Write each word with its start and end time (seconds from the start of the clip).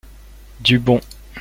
Du 0.61 0.79
bon. 0.79 0.99